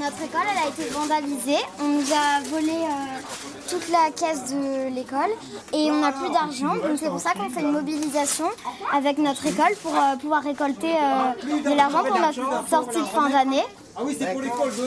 Notre 0.00 0.22
école, 0.22 0.40
elle 0.50 0.66
a 0.66 0.68
été 0.70 0.88
vandalisée. 0.94 1.62
On 1.78 1.88
nous 1.88 2.06
a 2.10 2.40
volé 2.48 2.72
euh, 2.72 3.20
toute 3.68 3.86
la 3.90 4.10
caisse 4.10 4.50
de 4.50 4.88
l'école 4.94 5.28
et 5.74 5.90
on 5.90 6.00
n'a 6.00 6.10
plus 6.12 6.30
d'argent. 6.30 6.74
Donc 6.76 6.98
c'est 6.98 7.10
pour 7.10 7.20
ça 7.20 7.34
qu'on 7.34 7.50
fait 7.50 7.60
une 7.60 7.72
mobilisation 7.72 8.46
avec 8.94 9.18
notre 9.18 9.44
école 9.44 9.74
pour 9.82 9.94
euh, 9.94 10.16
pouvoir 10.16 10.42
récolter 10.42 10.94
euh, 10.94 11.60
de 11.62 11.76
l'argent 11.76 12.02
pour 12.02 12.18
notre 12.18 12.68
sortie 12.70 13.00
de 13.00 13.04
fin 13.04 13.28
d'année. 13.28 13.64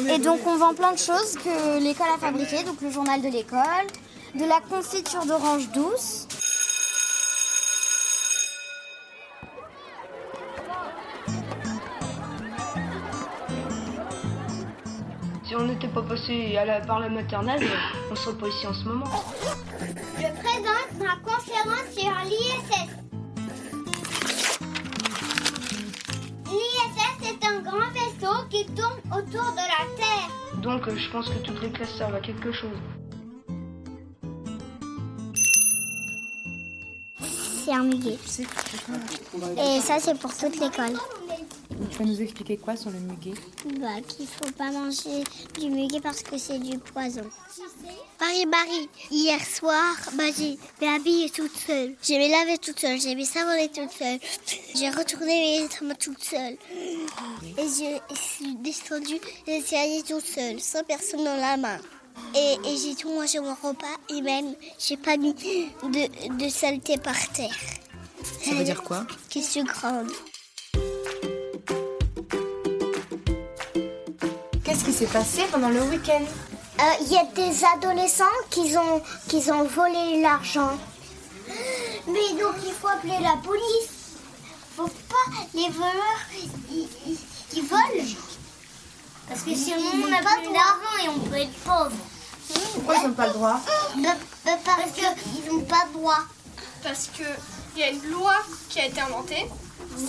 Et 0.09 0.17
donc 0.17 0.39
on 0.47 0.55
vend 0.55 0.73
plein 0.73 0.93
de 0.93 0.97
choses 0.97 1.35
que 1.43 1.79
l'école 1.79 2.07
a 2.15 2.17
fabriquées, 2.17 2.63
donc 2.63 2.81
le 2.81 2.89
journal 2.89 3.21
de 3.21 3.27
l'école, 3.27 3.85
de 4.33 4.45
la 4.45 4.61
confiture 4.61 5.25
d'orange 5.25 5.69
douce. 5.69 6.27
Si 15.53 15.57
on 15.59 15.67
n'était 15.67 15.87
pas 15.87 16.01
passé 16.01 16.57
à 16.57 16.65
la- 16.65 16.81
par 16.81 16.99
la 16.99 17.09
maternelle, 17.09 17.61
on 18.09 18.15
serait 18.15 18.35
pas 18.35 18.47
ici 18.47 18.65
en 18.65 18.73
ce 18.73 18.85
moment. 18.85 19.05
Je 20.17 20.23
présente 20.41 20.91
ma 20.97 21.15
conférence 21.17 21.89
sur 21.95 22.11
l'ISS. 22.25 22.89
L'ISS 26.47 27.29
est 27.29 27.45
un 27.45 27.59
grand 27.61 27.87
vaisseau 27.91 28.47
qui 28.49 28.65
tourne 28.65 28.97
autour 29.11 29.51
de 29.51 29.57
la 29.57 29.85
Terre. 29.95 30.59
Donc 30.63 30.89
je 30.89 31.11
pense 31.11 31.29
que 31.29 31.37
toutes 31.45 31.61
les 31.61 31.69
classes 31.71 31.95
servent 31.99 32.15
à 32.15 32.19
quelque 32.19 32.51
chose. 32.51 32.79
C'est 37.63 37.73
un 37.73 37.83
muguet. 37.83 38.17
Et 39.59 39.81
ça, 39.81 39.99
c'est 39.99 40.17
pour 40.19 40.35
toute 40.35 40.59
l'école. 40.59 40.97
Tu 41.91 41.97
vas 41.99 42.05
nous 42.05 42.21
expliquer 42.21 42.57
quoi 42.57 42.75
sur 42.75 42.89
le 42.89 42.99
muguet? 42.99 43.33
Bah, 43.79 44.01
qu'il 44.07 44.27
faut 44.27 44.51
pas 44.57 44.71
manger 44.71 45.23
du 45.59 45.69
muguet 45.69 45.99
parce 46.01 46.21
que 46.23 46.37
c'est 46.37 46.59
du 46.59 46.77
poison. 46.79 47.29
Marie, 48.19 48.45
Marie, 48.45 48.89
hier 49.11 49.39
soir, 49.45 49.95
bah, 50.13 50.23
j'ai 50.35 50.57
m'ai 50.81 50.87
habillée 50.87 51.29
toute 51.29 51.55
seule. 51.55 51.95
J'ai 52.01 52.17
m'ai 52.17 52.29
lavé 52.29 52.57
toute 52.57 52.79
seule, 52.79 52.99
j'ai 52.99 53.15
mis 53.15 53.25
savonné 53.25 53.69
toute 53.69 53.91
seule. 53.91 54.19
J'ai 54.75 54.89
retourné 54.89 55.27
mes 55.27 55.67
vêtements 55.67 55.95
toute 55.95 56.23
seule. 56.23 56.57
Et 57.57 57.67
je 57.67 58.15
suis 58.15 58.55
descendue 58.55 59.19
les 59.45 59.57
escaliers 59.57 60.03
toute 60.07 60.25
seule, 60.25 60.59
sans 60.59 60.83
personne 60.83 61.23
dans 61.23 61.37
la 61.37 61.57
main. 61.57 61.79
Et, 62.35 62.57
et 62.65 62.77
j'ai 62.77 62.95
tout 62.95 63.09
mangé 63.09 63.39
mon 63.39 63.55
repas 63.55 63.97
et 64.09 64.21
même 64.21 64.55
j'ai 64.79 64.97
pas 64.97 65.17
mis 65.17 65.33
de, 65.33 66.37
de 66.37 66.49
saleté 66.49 66.97
par 66.97 67.17
terre. 67.33 67.55
Ça 68.43 68.53
veut 68.53 68.63
dire 68.63 68.83
quoi? 68.83 69.05
Que 69.31 69.39
je 69.39 69.45
suis 69.45 69.63
grande? 69.63 70.11
Qu'est-ce 74.73 74.85
qui 74.85 74.93
s'est 74.93 75.05
passé 75.05 75.43
pendant 75.51 75.69
le 75.69 75.83
week-end 75.83 76.23
Il 76.79 76.81
Euh, 76.83 77.11
y 77.11 77.17
a 77.19 77.25
des 77.25 77.63
adolescents 77.75 78.23
qui 78.49 78.75
ont, 78.75 79.03
qui 79.27 79.37
ont 79.51 79.65
volé 79.65 80.19
l'argent. 80.19 80.79
Mais 82.07 82.41
donc 82.41 82.55
il 82.65 82.73
faut 82.73 82.87
appeler 82.87 83.19
la 83.21 83.35
police. 83.43 83.89
Faut 84.75 84.87
pas 84.87 85.31
les 85.53 85.69
voleurs 85.69 86.25
ils, 86.71 86.87
ils- 87.05 87.17
ils 87.55 87.61
volent. 87.61 88.15
Parce 89.29 89.41
que 89.41 89.53
sinon 89.53 89.77
on 89.93 90.07
n'a 90.07 90.23
pas 90.23 90.37
d'argent 90.41 91.03
et 91.05 91.09
on 91.09 91.19
peut 91.19 91.35
être 91.35 91.53
pauvre. 91.63 91.91
Pourquoi 92.73 92.95
ils 92.95 93.07
n'ont 93.09 93.13
pas 93.13 93.27
le 93.27 93.33
droit 93.33 93.59
Parce 94.65 94.91
qu'ils 94.95 95.53
n'ont 95.53 95.61
pas 95.65 95.85
de 95.87 95.93
droit. 95.93 96.19
parce 96.81 97.09
qu'il 97.13 97.79
y 97.79 97.83
a 97.83 97.89
une 97.91 98.09
loi 98.09 98.33
qui 98.69 98.79
a 98.79 98.87
été 98.87 98.99
inventée. 99.01 99.45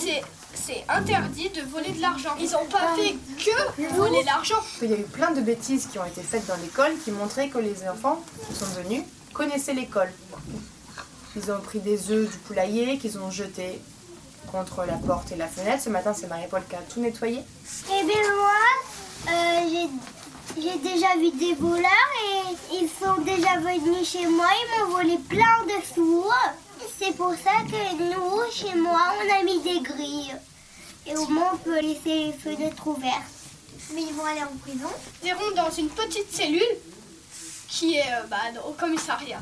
C'est, 0.01 0.23
c'est 0.55 0.83
interdit 0.89 1.49
de 1.49 1.61
voler 1.61 1.91
de 1.91 2.01
l'argent. 2.01 2.35
Ils 2.39 2.49
n'ont 2.51 2.65
pas 2.65 2.95
fait 2.95 3.15
que 3.37 3.95
voler 3.95 4.23
l'argent. 4.23 4.55
Il 4.81 4.89
y 4.89 4.93
a 4.93 4.97
eu 4.97 5.03
plein 5.03 5.31
de 5.31 5.41
bêtises 5.41 5.87
qui 5.91 5.99
ont 5.99 6.05
été 6.05 6.21
faites 6.21 6.45
dans 6.47 6.55
l'école 6.57 6.93
qui 7.03 7.11
montraient 7.11 7.49
que 7.49 7.57
les 7.57 7.87
enfants 7.87 8.21
qui 8.47 8.55
sont 8.55 8.65
venus 8.81 9.03
connaissaient 9.33 9.73
l'école. 9.73 10.11
Ils 11.35 11.51
ont 11.51 11.59
pris 11.59 11.79
des 11.79 12.11
œufs 12.11 12.31
du 12.31 12.37
poulailler 12.39 12.97
qu'ils 12.97 13.17
ont 13.19 13.29
jetés 13.29 13.81
contre 14.51 14.85
la 14.85 14.93
porte 14.93 15.31
et 15.31 15.35
la 15.35 15.47
fenêtre. 15.47 15.83
Ce 15.83 15.89
matin, 15.89 16.13
c'est 16.13 16.27
Marie-Paul 16.27 16.61
qui 16.69 16.75
a 16.75 16.81
tout 16.81 17.01
nettoyé. 17.01 17.41
Eh 17.87 18.03
bien 18.05 18.21
moi, 18.37 19.33
euh, 19.33 19.69
j'ai, 19.69 20.61
j'ai 20.61 20.77
déjà 20.77 21.15
vu 21.17 21.31
des 21.31 21.53
voleurs 21.55 21.89
et 22.23 22.75
ils 22.75 22.87
sont 22.89 23.21
déjà 23.21 23.57
venus 23.59 24.07
chez 24.09 24.25
moi, 24.27 24.47
ils 24.47 24.85
m'ont 24.85 24.93
volé 24.93 25.17
plein 25.27 25.63
de 25.65 25.83
sous. 25.93 26.23
C'est 26.97 27.15
pour 27.15 27.31
ça 27.31 27.51
que 27.69 28.03
nous, 28.03 28.51
chez 28.51 28.73
moi, 28.75 29.13
on 29.19 29.39
a 29.39 29.43
mis 29.43 29.61
des 29.61 29.81
grilles. 29.81 30.33
Et 31.05 31.15
au 31.17 31.27
moins 31.27 31.51
on 31.53 31.57
peut 31.57 31.79
laisser 31.81 32.27
les 32.27 32.33
fenêtres 32.33 32.87
ouvertes. 32.87 33.21
Mais 33.93 34.01
ils 34.01 34.13
vont 34.13 34.25
aller 34.25 34.41
en 34.41 34.57
prison. 34.57 34.89
Ils 35.21 35.29
iront 35.29 35.51
dans 35.55 35.69
une 35.69 35.89
petite 35.89 36.33
cellule 36.33 36.61
qui 37.67 37.95
est 37.97 38.01
euh, 38.01 38.23
bah, 38.29 38.37
au 38.67 38.71
commissariat. 38.71 39.41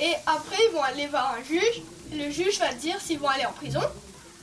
Et 0.00 0.12
après, 0.26 0.56
ils 0.68 0.74
vont 0.74 0.82
aller 0.82 1.06
voir 1.06 1.34
un 1.38 1.42
juge. 1.42 1.82
Le 2.12 2.30
juge 2.30 2.58
va 2.58 2.72
dire 2.74 3.00
s'ils 3.00 3.18
vont 3.18 3.28
aller 3.28 3.46
en 3.46 3.52
prison 3.52 3.82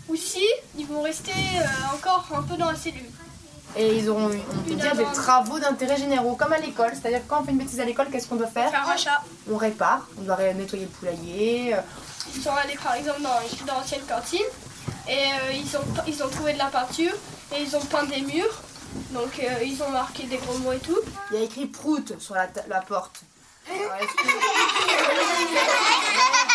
ou 0.07 0.15
si 0.15 0.43
ils 0.77 0.88
vont 0.88 1.03
rester 1.03 1.31
euh, 1.31 1.95
encore 1.95 2.27
un 2.35 2.41
peu 2.41 2.57
dans 2.57 2.71
la 2.71 2.75
cellule. 2.75 3.05
Et 3.75 3.97
ils 3.97 4.09
auront 4.09 4.31
eu, 4.31 4.40
on 4.57 4.62
peut 4.63 4.75
dire, 4.75 4.96
des 4.96 5.03
travaux 5.13 5.59
d'intérêt 5.59 5.97
généraux, 5.97 6.35
comme 6.35 6.53
à 6.53 6.57
l'école. 6.57 6.91
C'est-à-dire 6.94 7.22
quand 7.28 7.41
on 7.41 7.44
fait 7.46 7.52
une 7.52 7.59
bêtise 7.59 7.80
à 7.80 7.85
l'école, 7.85 8.07
qu'est-ce 8.12 8.28
qu'on 8.28 8.35
doit 8.35 8.47
faire 8.47 8.69
Faire 8.72 8.81
un 8.84 8.91
rachat. 8.91 9.22
On 9.50 9.57
répare, 9.57 10.07
on 10.18 10.22
doit 10.24 10.38
nettoyer 10.53 10.85
le 10.85 10.91
poulailler. 10.91 11.75
euh, 11.75 11.81
Ils 12.35 12.41
sont 12.41 12.52
allés 12.56 12.78
par 12.84 12.96
exemple 12.96 13.22
dans, 13.22 13.40
dans 13.68 13.75
l'ancienne 13.80 14.02
cantine 14.09 14.41
et 15.07 15.13
euh, 15.13 15.53
ils, 15.53 15.78
ont, 15.78 15.81
ils 16.07 16.24
ont 16.24 16.30
trouvé 16.30 16.53
de 16.53 16.57
la 16.57 16.66
peinture 16.66 17.13
et 17.56 17.62
ils 17.62 17.75
ont 17.75 17.81
peint 17.85 18.03
des 18.06 18.22
murs. 18.22 18.59
Donc 19.12 19.40
euh, 19.40 19.63
ils 19.63 19.81
ont 19.84 19.90
marqué 19.90 20.24
des 20.24 20.38
gros 20.38 20.57
mots 20.57 20.74
et 20.74 20.80
tout. 20.80 20.97
Il 21.31 21.38
y 21.38 21.41
a 21.41 21.44
écrit 21.44 21.68
prout 21.68 22.13
sur 22.19 22.34
la, 22.36 22.47
la 22.68 22.81
porte. 22.81 23.22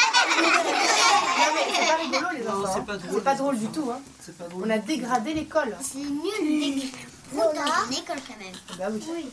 c'est 1.74 1.86
pas 1.86 1.96
rigolo 1.96 2.26
les 2.34 2.48
enfants. 2.48 2.72
c'est 2.74 2.86
pas 2.86 2.96
drôle. 2.96 3.14
C'est 3.14 3.24
pas 3.24 3.34
drôle 3.34 3.58
du 3.58 3.66
tout. 3.68 3.90
Hein. 3.90 4.00
C'est 4.20 4.38
pas 4.38 4.44
drôle. 4.48 4.64
On 4.66 4.70
a 4.70 4.78
dégradé 4.78 5.34
l'école. 5.34 5.76
C'est 5.80 5.98
nul 5.98 6.80
d'écrire 6.80 7.08
dans 7.32 7.52
une 7.52 7.92
école 7.92 8.18
quand 8.26 8.38
même. 8.38 8.54
Bah 8.78 8.86
oui. 8.90 9.30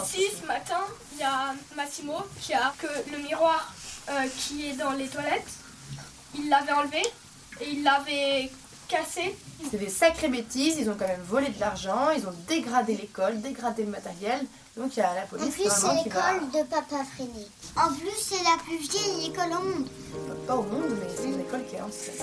Aussi 0.00 0.26
ce 0.40 0.46
matin, 0.46 0.80
il 1.12 1.20
y 1.20 1.22
a 1.22 1.54
Massimo 1.76 2.18
qui 2.40 2.54
a 2.54 2.72
que 2.78 2.86
le 3.10 3.18
miroir 3.18 3.72
euh, 4.10 4.26
qui 4.36 4.70
est 4.70 4.74
dans 4.74 4.92
les 4.92 5.08
toilettes, 5.08 5.52
il 6.34 6.48
l'avait 6.48 6.72
enlevé 6.72 7.02
et 7.60 7.70
il 7.70 7.82
l'avait 7.82 8.50
cassé. 8.92 9.34
C'est 9.70 9.78
des 9.78 9.88
sacrées 9.88 10.28
bêtises. 10.28 10.76
Ils 10.78 10.90
ont 10.90 10.96
quand 10.98 11.08
même 11.08 11.22
volé 11.26 11.48
de 11.48 11.58
l'argent. 11.58 12.10
Ils 12.16 12.26
ont 12.26 12.34
dégradé 12.46 12.94
l'école, 12.94 13.40
dégradé 13.40 13.84
le 13.84 13.90
matériel. 13.90 14.40
Donc 14.76 14.96
il 14.96 15.00
y 15.00 15.02
a 15.02 15.14
la 15.14 15.24
En 15.24 15.26
police 15.26 15.54
plus, 15.54 15.64
c'est 15.64 15.86
va. 15.86 15.94
l'école 15.94 16.50
de 16.52 16.68
Papa 16.68 17.04
Freinet. 17.14 17.46
En 17.76 17.92
plus, 17.94 18.16
c'est 18.16 18.42
la 18.44 18.56
plus 18.62 18.76
vieille 18.78 19.30
école 19.30 19.52
au 19.58 19.64
monde. 19.64 19.88
Pas 20.46 20.56
au 20.56 20.62
monde, 20.62 20.96
mais 21.00 21.08
c'est 21.14 21.28
une 21.28 21.40
école 21.40 21.64
qui 21.68 21.76
est 21.76 21.80
ancienne. 21.80 22.16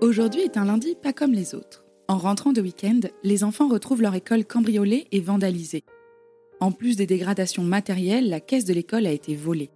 Aujourd'hui 0.00 0.42
est 0.42 0.58
un 0.58 0.66
lundi 0.66 0.94
pas 0.94 1.14
comme 1.14 1.32
les 1.32 1.54
autres. 1.54 1.84
En 2.08 2.18
rentrant 2.18 2.52
de 2.52 2.60
week-end, 2.60 3.00
les 3.22 3.44
enfants 3.44 3.68
retrouvent 3.68 4.02
leur 4.02 4.14
école 4.14 4.44
cambriolée 4.44 5.06
et 5.10 5.20
vandalisée. 5.20 5.84
En 6.64 6.72
plus 6.72 6.96
des 6.96 7.04
dégradations 7.04 7.62
matérielles, 7.62 8.30
la 8.30 8.40
caisse 8.40 8.64
de 8.64 8.72
l'école 8.72 9.06
a 9.06 9.12
été 9.12 9.36
volée. 9.36 9.68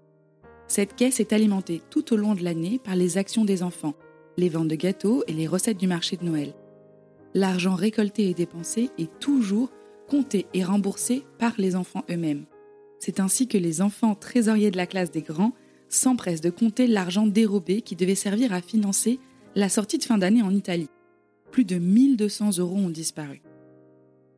Cette 0.69 0.97
caisse 0.97 1.21
est 1.21 1.35
alimentée 1.35 1.83
tout 1.91 2.15
au 2.15 2.17
long 2.17 2.35
de 2.35 2.43
l'année 2.43 2.81
par 2.83 2.97
les 2.97 3.19
actions 3.19 3.45
des 3.45 3.63
enfants, 3.63 3.93
les 4.39 4.49
ventes 4.49 4.69
de 4.69 4.75
gâteaux 4.75 5.23
et 5.27 5.35
les 5.35 5.47
recettes 5.47 5.77
du 5.77 5.87
marché 5.87 6.17
de 6.17 6.25
Noël. 6.25 6.55
l'argent 7.35 7.75
récolté 7.75 8.31
et 8.31 8.33
dépensé 8.33 8.89
est 8.97 9.11
toujours 9.21 9.71
compté 10.09 10.47
et 10.55 10.65
remboursé 10.65 11.27
par 11.39 11.53
les 11.59 11.77
enfants 11.77 12.07
eux-mêmes. 12.09 12.47
C'est 12.99 13.21
ainsi 13.21 13.49
que 13.49 13.59
les 13.59 13.83
enfants 13.83 14.15
trésoriers 14.15 14.71
de 14.71 14.79
la 14.79 14.87
classe 14.87 15.11
des 15.11 15.21
grands 15.21 15.53
s'empressent 15.91 16.41
de 16.41 16.49
compter 16.49 16.87
l'argent 16.87 17.27
dérobé 17.27 17.83
qui 17.83 17.97
devait 17.97 18.15
servir 18.15 18.55
à 18.55 18.63
financer 18.63 19.21
la 19.57 19.69
sortie 19.69 19.99
de 19.99 20.05
fin 20.05 20.17
d'année 20.17 20.41
en 20.41 20.55
Italie. 20.55 20.89
Plus 21.53 21.67
de 21.67 21.77
1200 21.77 22.57
euros 22.61 22.77
ont 22.79 22.89
disparu. 22.89 23.43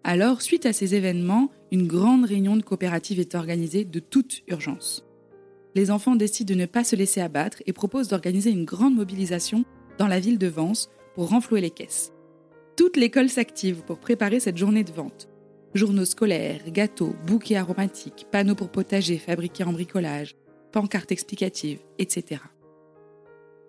Alors, 0.02 0.40
suite 0.40 0.66
à 0.66 0.72
ces 0.72 0.94
événements, 0.94 1.50
une 1.70 1.86
grande 1.86 2.24
réunion 2.24 2.56
de 2.56 2.62
coopérative 2.62 3.20
est 3.20 3.34
organisée 3.34 3.84
de 3.84 4.00
toute 4.00 4.42
urgence. 4.48 5.04
Les 5.74 5.90
enfants 5.90 6.16
décident 6.16 6.54
de 6.54 6.60
ne 6.60 6.66
pas 6.66 6.84
se 6.84 6.96
laisser 6.96 7.20
abattre 7.20 7.62
et 7.66 7.72
proposent 7.72 8.08
d'organiser 8.08 8.50
une 8.50 8.64
grande 8.64 8.96
mobilisation 8.96 9.64
dans 9.98 10.08
la 10.08 10.18
ville 10.18 10.38
de 10.38 10.46
Vence 10.46 10.90
pour 11.14 11.28
renflouer 11.28 11.60
les 11.60 11.70
caisses. 11.70 12.12
Toute 12.76 12.96
l'école 12.96 13.28
s'active 13.28 13.82
pour 13.82 13.98
préparer 13.98 14.40
cette 14.40 14.56
journée 14.56 14.84
de 14.84 14.92
vente. 14.92 15.28
Journaux 15.74 16.06
scolaires, 16.06 16.62
gâteaux, 16.68 17.14
bouquets 17.26 17.56
aromatiques, 17.56 18.26
panneaux 18.32 18.54
pour 18.54 18.70
potager 18.70 19.18
fabriqués 19.18 19.64
en 19.64 19.72
bricolage, 19.72 20.34
pancartes 20.72 21.12
explicatives, 21.12 21.80
etc. 21.98 22.40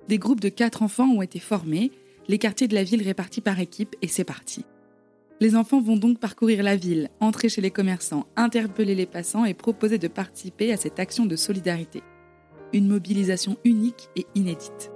Des 0.07 0.17
groupes 0.17 0.39
de 0.39 0.49
quatre 0.49 0.81
enfants 0.81 1.09
ont 1.09 1.21
été 1.21 1.39
formés, 1.39 1.91
les 2.27 2.37
quartiers 2.37 2.67
de 2.67 2.73
la 2.75 2.83
ville 2.83 3.03
répartis 3.03 3.41
par 3.41 3.59
équipe 3.59 3.95
et 4.01 4.07
c'est 4.07 4.23
parti. 4.23 4.65
Les 5.41 5.55
enfants 5.55 5.81
vont 5.81 5.97
donc 5.97 6.19
parcourir 6.19 6.61
la 6.61 6.75
ville, 6.75 7.09
entrer 7.19 7.49
chez 7.49 7.61
les 7.61 7.71
commerçants, 7.71 8.27
interpeller 8.35 8.93
les 8.93 9.07
passants 9.07 9.43
et 9.43 9.55
proposer 9.55 9.97
de 9.97 10.07
participer 10.07 10.71
à 10.71 10.77
cette 10.77 10.99
action 10.99 11.25
de 11.25 11.35
solidarité. 11.35 12.03
Une 12.73 12.88
mobilisation 12.88 13.57
unique 13.65 14.07
et 14.15 14.27
inédite. 14.35 14.91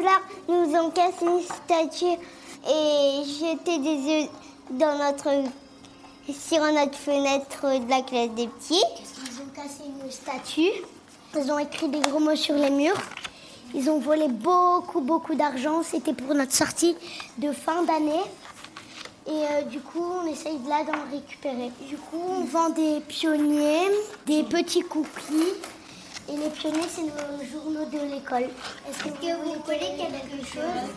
Voleurs 0.00 0.22
nous 0.48 0.74
ont 0.76 0.90
cassé 0.90 1.24
une 1.24 1.42
statue 1.42 2.18
et 2.66 3.22
jeté 3.24 3.78
des 3.78 4.22
œufs 4.22 4.28
dans 4.70 4.98
notre, 4.98 5.30
sur 6.32 6.60
notre 6.72 6.96
fenêtre 6.96 7.62
de 7.62 7.90
la 7.90 8.02
classe 8.02 8.30
des 8.30 8.46
petits. 8.46 8.84
Ils 9.26 9.40
ont 9.42 9.54
cassé 9.54 9.82
une 9.84 10.10
statue. 10.10 10.70
Ils 11.36 11.52
ont 11.52 11.58
écrit 11.58 11.88
des 11.88 12.00
gros 12.00 12.18
mots 12.18 12.36
sur 12.36 12.54
les 12.54 12.70
murs. 12.70 13.00
Ils 13.74 13.88
ont 13.88 13.98
volé 13.98 14.28
beaucoup, 14.28 15.00
beaucoup 15.00 15.34
d'argent. 15.34 15.82
C'était 15.82 16.14
pour 16.14 16.34
notre 16.34 16.52
sortie 16.52 16.96
de 17.38 17.52
fin 17.52 17.82
d'année. 17.82 18.24
Et 19.26 19.30
euh, 19.30 19.62
du 19.62 19.80
coup, 19.80 20.04
on 20.22 20.26
essaye 20.26 20.58
de 20.58 20.68
là 20.68 20.82
d'en 20.82 21.10
récupérer. 21.10 21.70
Du 21.88 21.96
coup, 21.96 22.22
on 22.28 22.44
vend 22.44 22.70
des 22.70 23.00
pionniers, 23.06 23.88
des 24.26 24.42
petits 24.42 24.82
cookies. 24.82 25.54
Et 26.32 26.36
les 26.36 26.50
pionniers, 26.50 26.86
c'est 26.88 27.02
nos 27.02 27.44
journaux 27.50 27.86
de 27.86 28.14
l'école. 28.14 28.50
Est-ce 28.88 29.02
que, 29.02 29.08
que 29.08 29.36
vous 29.42 29.58
connaissez 29.60 29.96
quelque 29.96 30.46
chose 30.46 30.90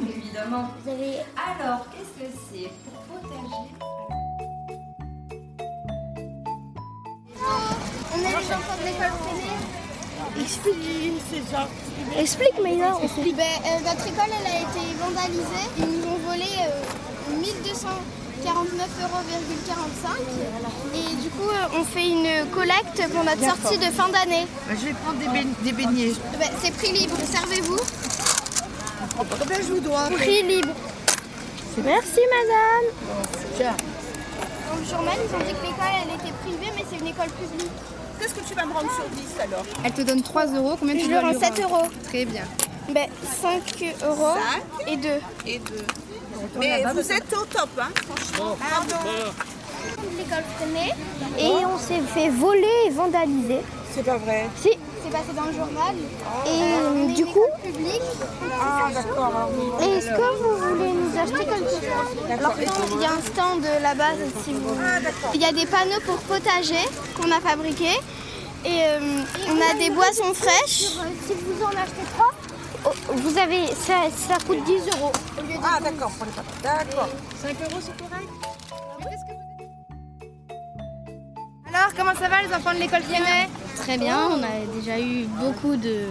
Évidemment. 0.00 0.68
Vous 0.82 0.90
avez... 0.90 1.16
Alors, 1.36 1.86
qu'est-ce 1.90 2.24
que 2.24 2.30
c'est 2.50 2.70
pour 2.84 3.20
protéger 3.20 3.68
On 8.12 8.18
a 8.18 8.30
les 8.30 8.54
enfants 8.54 8.78
de 8.80 8.86
l'école 8.86 9.14
primaire. 9.20 9.60
Explique, 10.40 10.76
c'est. 11.30 12.20
Explique, 12.20 12.58
mais 12.62 12.78
explique. 13.02 13.36
Ben, 13.36 13.44
euh, 13.44 13.80
notre 13.80 14.06
école, 14.06 14.32
elle 14.40 14.46
a 14.46 14.60
été 14.60 14.94
vandalisée. 14.98 15.66
Ils 15.78 15.84
nous 15.86 16.06
ont 16.06 16.18
volé 16.28 16.46
euh, 16.66 17.40
1200 17.40 17.88
49,45€ 18.40 20.08
et 20.94 21.14
du 21.22 21.28
coup 21.30 21.48
euh, 21.48 21.78
on 21.78 21.84
fait 21.84 22.08
une 22.08 22.50
collecte 22.50 23.02
pour 23.12 23.24
notre 23.24 23.44
sortie 23.44 23.78
de 23.78 23.90
fin 23.92 24.08
d'année. 24.08 24.46
Bah, 24.66 24.74
je 24.80 24.86
vais 24.86 24.94
prendre 24.94 25.18
des, 25.18 25.72
beignets. 25.72 26.12
Eh 26.34 26.36
ben, 26.36 26.48
c'est 26.62 26.72
prix 26.74 26.92
libre, 26.92 27.16
servez-vous. 27.30 27.78
Combien 29.16 29.58
je 29.58 29.72
vous 29.72 29.80
dois 29.80 30.08
Prix 30.10 30.42
libre. 30.42 30.72
Merci 31.84 32.20
madame. 32.30 32.86
Tiens. 33.56 33.76
Dans 34.68 34.76
le 34.78 34.84
journal, 34.84 35.14
ils 35.18 35.34
ont 35.34 35.38
dit 35.38 35.54
que 35.54 35.66
l'école 35.66 35.94
elle 36.02 36.14
était 36.14 36.34
privée 36.42 36.72
mais 36.76 36.84
c'est 36.90 36.98
une 36.98 37.06
école 37.08 37.30
publique. 37.30 37.70
Qu'est-ce 38.18 38.34
que 38.34 38.46
tu 38.46 38.54
vas 38.54 38.66
me 38.66 38.72
rendre 38.72 38.90
sur 38.94 39.08
10 39.08 39.40
alors? 39.40 39.64
Elle 39.84 39.92
te 39.92 40.02
donne 40.02 40.22
3 40.22 40.46
euros, 40.48 40.76
combien 40.78 40.94
tu 40.94 41.04
je 41.04 41.08
lui 41.08 41.18
rends 41.18 41.38
7 41.38 41.60
euros. 41.60 41.88
Très 42.04 42.24
bien. 42.24 42.44
Ben, 42.90 43.08
5 43.40 43.94
euros 44.04 44.36
et 44.86 44.96
2. 44.96 45.08
Et 45.46 45.58
2. 45.58 45.74
Mais 46.58 46.84
vous 46.92 47.12
êtes 47.12 47.32
au 47.32 47.44
top, 47.44 47.68
hein 47.78 47.88
franchement. 48.06 48.56
L'école 50.16 50.44
Freinet. 50.56 50.94
Et 51.38 51.64
on 51.64 51.78
s'est 51.78 52.00
fait 52.14 52.28
voler 52.28 52.86
et 52.86 52.90
vandaliser. 52.90 53.60
C'est 53.94 54.04
pas 54.04 54.16
vrai. 54.16 54.48
Si. 54.56 54.70
C'est 55.02 55.10
passé 55.10 55.32
dans 55.34 55.46
le 55.46 55.52
journal. 55.52 55.94
Et 56.46 56.48
euh, 56.48 57.14
du 57.14 57.24
coup, 57.24 57.46
Public. 57.64 58.00
Ah 58.60 58.88
d'accord. 58.92 59.50
est-ce 59.80 60.06
que 60.06 60.42
vous 60.42 60.56
voulez 60.68 60.92
nous 60.92 61.18
acheter 61.18 61.44
quelque 61.46 61.70
chose? 61.70 62.38
Alors, 62.38 62.54
il 62.58 63.00
y 63.00 63.04
a 63.04 63.12
un 63.12 63.20
stand 63.20 63.64
là-bas 63.82 64.12
si 64.44 64.52
vous. 64.52 64.76
Il 65.34 65.40
y 65.40 65.44
a 65.44 65.52
des 65.52 65.66
panneaux 65.66 66.00
pour 66.04 66.18
potager 66.18 66.84
qu'on 67.16 67.30
a 67.30 67.40
fabriqués. 67.40 67.98
Et 68.64 68.82
euh, 68.82 69.22
on 69.48 69.56
a 69.56 69.78
des 69.78 69.88
boissons 69.90 70.34
fraîches. 70.34 70.92
Si 71.26 71.32
vous 71.32 71.64
en 71.64 71.70
achetez 71.70 72.04
trois, 72.14 72.29
oh, 72.29 72.29
vous 73.08 73.38
avez, 73.38 73.66
ça, 73.68 74.08
ça 74.16 74.36
coûte 74.46 74.62
10 74.64 74.72
euros. 74.96 75.12
Ah 75.62 75.80
d'accord, 75.82 76.10
pour 76.10 76.26
les 76.26 76.32
patates. 76.32 76.62
D'accord. 76.62 77.08
Alors, 81.72 81.94
comment 81.96 82.14
ça 82.14 82.28
va 82.28 82.42
les 82.42 82.54
enfants 82.54 82.74
de 82.74 82.80
l'école 82.80 83.02
Freinet 83.02 83.48
Très 83.76 83.96
bien, 83.98 84.28
on 84.30 84.42
a 84.42 84.66
déjà 84.74 84.98
eu 84.98 85.24
beaucoup 85.24 85.76
de 85.76 86.06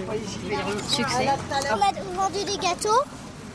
succès. 0.90 1.28
On 1.72 1.82
a 1.82 2.24
vendu 2.24 2.44
des 2.46 2.58
gâteaux 2.58 3.04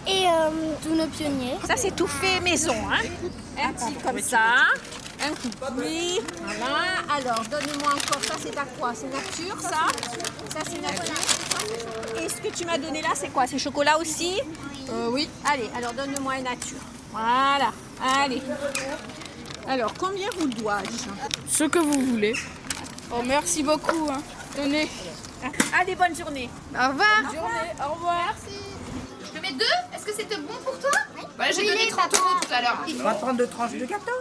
et 0.07 0.27
euh, 0.27 0.51
tous 0.83 0.95
nos 0.95 1.07
pionniers. 1.07 1.57
Ça, 1.67 1.77
c'est 1.77 1.97
tout 1.97 2.07
fait 2.07 2.41
maison. 2.41 2.75
Hein 2.91 3.03
un 3.63 3.73
petit 3.73 3.95
comme 3.95 4.21
ça. 4.21 4.39
Un 5.25 5.31
cookie. 5.31 6.21
Voilà. 6.45 7.03
Alors, 7.17 7.45
donne-moi 7.51 7.93
encore. 7.93 8.23
Ça, 8.23 8.35
c'est 8.39 8.57
à 8.57 8.65
quoi? 8.79 8.93
C'est 8.95 9.07
nature, 9.07 9.61
ça? 9.61 9.87
Ça, 10.53 10.61
c'est 10.65 10.81
nature. 10.83 11.44
Ce 12.35 12.41
que 12.41 12.55
tu 12.55 12.65
m'as 12.65 12.79
donné 12.79 13.01
là, 13.03 13.11
c'est 13.15 13.29
quoi? 13.29 13.47
C'est 13.47 13.59
chocolat 13.59 13.99
aussi? 13.99 14.41
Euh, 14.91 15.09
Oui. 15.11 15.29
Allez, 15.45 15.69
alors 15.77 15.93
donne-moi 15.93 16.37
une 16.39 16.45
nature. 16.45 16.79
Voilà. 17.13 17.73
Allez. 18.03 18.43
Alors, 19.69 19.95
combien 19.99 20.29
vous 20.39 20.49
dois-je 20.49 21.09
Ce 21.49 21.65
que 21.65 21.79
vous 21.79 22.01
voulez. 22.07 22.35
Oh, 23.13 23.23
merci 23.25 23.63
beaucoup. 23.63 24.09
hein. 24.11 24.21
Tenez. 24.55 24.89
Allez, 25.79 25.95
bonne 25.95 26.15
journée. 26.17 26.51
Au 26.75 26.89
revoir. 26.89 27.23
Journée. 27.33 27.73
Au 27.89 27.95
revoir. 27.95 28.35
Je 29.25 29.39
te 29.39 29.43
mets 29.43 29.53
deux? 29.53 29.65
Est-ce 29.95 30.05
que 30.05 30.13
c'était 30.13 30.37
bon 30.37 30.55
pour 30.65 30.79
toi? 30.79 30.91
Ouais, 31.39 31.53
j'ai 31.53 31.67
donné 31.67 31.89
30 31.89 32.15
euros 32.15 32.25
tout 32.47 32.53
à 32.55 32.61
l'heure. 32.63 32.79
On 33.01 33.03
va 33.03 33.15
prendre 33.15 33.39
deux 33.39 33.47
tranches 33.47 33.73
de 33.73 33.85
gâteau. 33.87 34.13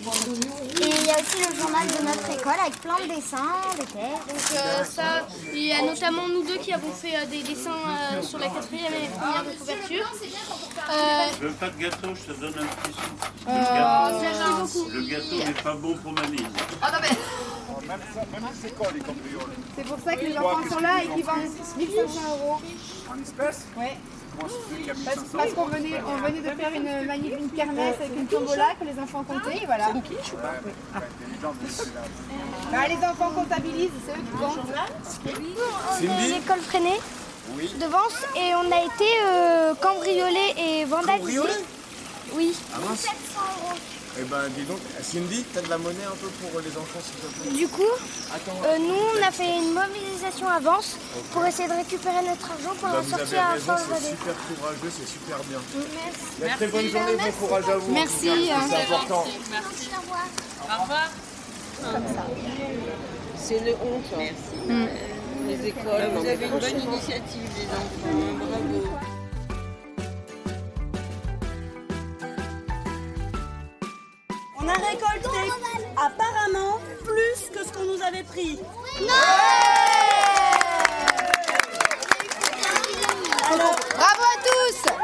Et 0.00 0.84
il 1.00 1.06
y 1.06 1.10
a 1.10 1.14
aussi 1.20 1.38
le 1.48 1.54
journal 1.60 1.86
de 1.86 2.02
notre 2.06 2.30
école 2.30 2.54
avec 2.60 2.80
plein 2.80 2.96
de 2.96 3.14
dessins, 3.14 3.60
des 3.78 3.84
textes. 3.84 4.28
Donc 4.28 4.58
euh, 4.58 4.84
ça, 4.84 5.26
il 5.52 5.64
y 5.66 5.72
a 5.72 5.82
notamment 5.82 6.28
nous 6.28 6.42
deux 6.42 6.56
qui 6.58 6.72
avons 6.72 6.90
fait 6.92 7.14
euh, 7.16 7.26
des 7.26 7.42
dessins 7.42 7.70
euh, 7.70 8.22
sur 8.22 8.38
la 8.38 8.46
quatrième 8.48 8.92
et 8.94 9.08
première 9.18 9.44
de 9.44 9.58
couverture. 9.58 10.10
Euh, 10.90 11.26
Je 11.40 11.46
veux 11.46 11.52
pas 11.54 11.68
de 11.70 11.78
gâteau, 11.78 12.08
je 12.14 12.32
te 12.32 12.40
donne 12.40 12.54
un 12.58 12.66
petit 12.66 12.92
sou. 12.94 14.88
Le 14.92 15.02
gâteau 15.02 15.36
n'est 15.36 15.62
pas 15.62 15.74
bon 15.74 15.94
pour 15.96 16.12
ma 16.12 16.26
mise. 16.28 16.40
C'est 19.76 19.84
pour 19.84 19.98
ça 20.04 20.16
que 20.16 20.24
les 20.24 20.38
enfants 20.38 20.70
sont 20.70 20.80
là 20.80 21.02
et 21.04 21.08
qu'ils 21.08 21.24
vendent 21.24 21.50
1500 21.76 22.20
euros. 22.30 22.60
En 23.10 23.20
espèces 23.22 23.66
Ouais. 23.76 23.96
Parce, 24.38 24.52
1500 24.52 25.24
parce 25.32 25.52
qu'on 25.52 25.66
venait, 25.66 26.00
on 26.06 26.16
venait 26.26 26.40
de 26.40 26.60
faire 26.60 26.72
une 26.74 27.06
magnifique 27.06 27.54
kermesse 27.54 27.96
avec 28.00 28.16
une 28.16 28.26
tombola 28.26 28.74
que 28.80 28.84
les 28.84 28.98
enfants 28.98 29.24
comptaient. 29.24 29.64
Voilà. 29.66 29.88
Bah, 32.72 32.88
les 32.88 33.06
enfants 33.06 33.30
comptabilisent, 33.34 33.90
c'est 34.06 34.12
eux 34.12 34.22
qui 34.22 34.30
comptent. 34.38 34.58
On 36.00 36.24
est 36.24 36.28
l'école 36.28 36.60
Freinet 36.60 37.00
de 37.58 37.86
Vence 37.86 38.26
et 38.36 38.54
on 38.54 38.70
a 38.72 38.84
été 38.84 39.04
euh, 39.26 39.74
cambriolé 39.74 40.54
et 40.56 40.84
vandalisé. 40.84 41.36
Cambriolé 41.36 41.52
Oui. 42.34 42.56
Ah 42.74 42.78
mince 42.88 43.06
Eh 44.20 44.24
ben, 44.24 44.42
dis 44.54 44.64
donc, 44.64 44.78
Cindy, 45.02 45.42
t'as 45.54 45.62
de 45.62 45.70
la 45.70 45.78
monnaie 45.78 46.04
un 46.04 46.16
peu 46.20 46.28
pour 46.28 46.60
les 46.60 46.68
enfants, 46.76 47.00
s'il 47.00 47.16
te 47.16 47.26
plaît? 47.32 47.56
Du 47.56 47.66
coup, 47.68 47.80
euh, 47.82 48.78
nous, 48.78 48.94
on 49.16 49.26
a 49.26 49.30
fait 49.32 49.56
une 49.56 49.72
mobilisation 49.72 50.48
à 50.48 50.60
Vence 50.60 50.96
pour 51.32 51.46
essayer 51.46 51.66
de 51.66 51.72
récupérer 51.72 52.20
notre 52.28 52.50
argent 52.52 52.74
pour 52.78 52.88
Bah, 52.90 52.96
la 52.96 53.00
vous 53.00 53.14
avez 53.14 53.24
sortie 53.24 53.36
à 53.36 53.52
raison, 53.52 53.72
fin 53.72 53.96
c'est 53.98 54.10
super 54.10 54.34
courageux, 54.36 54.92
c'est 54.92 55.08
super 55.08 55.38
bien. 55.48 55.58
Merci. 55.74 56.20
Bah, 56.40 56.46
Très 56.56 56.66
bonne 56.66 56.88
journée, 56.90 57.16
bon 57.16 57.32
courage 57.46 57.68
à 57.70 57.76
vous. 57.78 57.92
Merci, 57.92 58.28
en 58.28 58.32
hein. 58.34 58.66
C'est 58.68 58.82
important. 58.92 59.24
C'est 63.38 63.60
le 63.64 63.72
honte. 63.72 64.12
Merci. 64.18 64.84
Les 65.48 65.66
écoles. 65.68 66.10
Vous 66.14 66.26
avez 66.28 66.46
une 66.46 66.58
bonne 66.58 66.80
initiative, 66.80 67.48
les 67.56 67.66
enfants. 67.66 68.51
Récolté 74.70 75.52
apparemment 75.96 76.78
plus 77.04 77.50
que 77.52 77.66
ce 77.66 77.72
qu'on 77.72 77.84
nous 77.84 78.02
avait 78.02 78.22
pris. 78.22 78.58
Alors, 83.52 83.76
Bravo 83.96 84.22
à 84.22 84.38
tous 84.44 85.02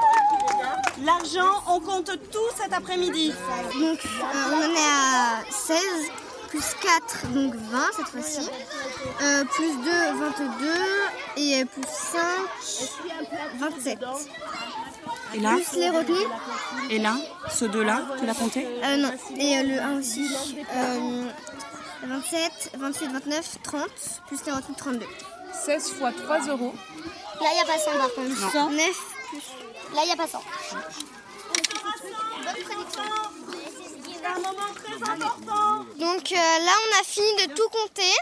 l'argent, 1.05 1.63
on 1.69 1.81
compte 1.81 2.11
tout 2.31 2.51
cet 2.61 2.73
après-midi. 2.73 3.33
Donc 3.81 3.99
euh, 4.05 4.23
on 4.51 4.57
en 4.57 4.75
est 4.75 4.79
à 4.79 5.41
16, 5.51 5.79
plus 6.49 6.65
4, 6.83 7.27
donc 7.33 7.55
20 7.55 7.79
cette 7.97 8.07
fois-ci. 8.07 8.51
Euh, 9.23 9.45
plus 9.45 9.73
2, 9.77 9.91
22. 10.19 10.67
Et 11.37 11.65
plus 11.65 11.83
5, 11.85 12.21
27. 13.59 13.99
Et 15.35 15.41
là 15.41 15.55
Plus 15.55 15.79
les 15.79 15.91
retenus 15.91 16.27
Et 16.91 16.99
là 16.99 17.17
Ce 17.51 17.65
deux-là, 17.65 18.03
tu 18.19 18.27
l'as 18.27 18.35
compté 18.35 18.67
euh, 18.67 18.97
Non. 18.97 19.13
Et 19.37 19.59
euh, 19.59 19.63
le 19.63 19.81
1 19.81 19.99
aussi. 19.99 20.29
Euh, 20.75 21.25
27, 22.05 22.71
28, 22.79 23.13
29, 23.13 23.59
30. 23.63 23.89
Plus 24.27 24.45
les 24.47 24.53
retenus 24.53 24.77
32. 24.77 25.07
16 25.65 25.93
fois 25.93 26.13
3 26.13 26.47
euros. 26.49 26.75
Là, 27.41 27.47
il 27.53 27.55
n'y 27.55 27.61
a 27.61 27.65
pas 27.65 27.79
100 27.79 27.91
par 27.99 28.15
contre. 28.15 28.71
9 28.71 29.15
plus. 29.31 29.95
Là, 29.95 30.03
il 30.03 30.07
n'y 30.07 30.13
a 30.13 30.17
pas 30.17 30.27
100. 30.27 30.41
C'est 34.19 34.27
un 34.27 34.35
moment 34.35 34.73
très 34.75 35.11
important. 35.13 35.85
Donc 35.99 36.33
euh, 36.33 36.37
là, 36.37 36.73
on 36.87 37.01
a 37.01 37.05
fini 37.05 37.47
de 37.47 37.55
tout 37.55 37.69
compter. 37.69 38.15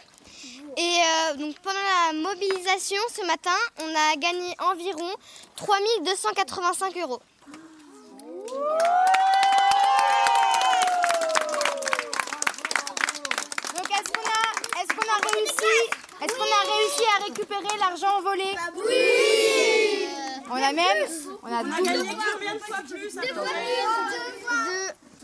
Et 0.78 0.82
euh, 0.82 1.34
donc 1.36 1.58
pendant 1.60 1.78
la 1.80 2.12
mobilisation 2.12 3.00
ce 3.14 3.24
matin, 3.26 3.56
on 3.80 3.88
a 3.94 4.16
gagné 4.16 4.54
environ 4.60 5.10
3285 5.56 6.96
euros. 6.98 7.20
Donc 13.74 13.90
est-ce 13.90 14.10
qu'on 14.12 14.26
a, 14.28 14.82
est-ce 14.82 14.92
qu'on 14.94 15.08
a 15.08 15.18
réussi, 15.32 15.76
est-ce 16.22 16.34
qu'on 16.34 16.44
a 16.44 16.62
réussi 16.76 17.04
à 17.14 17.24
récupérer 17.24 17.78
l'argent 17.78 18.20
volé? 18.22 18.54
Oui. 18.86 20.08
On 20.50 20.54
a 20.62 20.72
même, 20.72 21.08
on 21.42 21.46
a 21.46 21.62
On 21.62 21.72
a 21.72 21.80
gagné 21.82 22.16
combien 22.32 22.54
de 22.54 22.58
fois 22.60 22.78
plus 22.88 23.18
à 23.18 23.22
peu 23.22 23.28
près? 23.34 23.64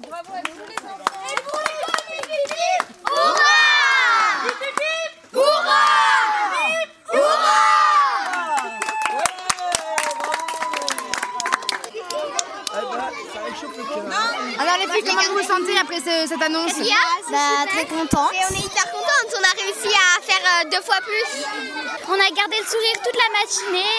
Bravo 0.08 0.32
à 0.34 0.42
tous 0.42 0.52
les 0.68 0.78
enfants. 0.84 1.12
Les 2.28 3.01
comment 15.00 15.22
vous 15.32 15.38
vous 15.38 15.48
sentez 15.48 15.78
après 15.78 15.98
ce- 16.00 16.28
cette 16.28 16.42
annonce 16.42 16.72
Bah, 17.30 17.64
très 17.68 17.86
content. 17.86 18.28
Et 18.32 18.38
on 18.50 18.54
est 18.54 18.64
hyper 18.66 18.90
contente. 18.90 19.28
On 19.38 19.42
a 19.42 19.62
réussi 19.62 19.88
à 19.88 20.20
faire 20.22 20.44
euh, 20.44 20.70
deux 20.70 20.82
fois 20.82 21.00
plus. 21.02 21.44
On 22.08 22.14
a 22.14 22.28
gardé 22.36 22.56
le 22.60 22.66
sourire 22.66 22.98
toute 23.02 23.16
la 23.16 23.28
matinée 23.40 23.94